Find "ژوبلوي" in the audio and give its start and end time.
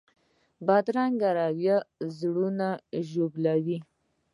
3.09-3.77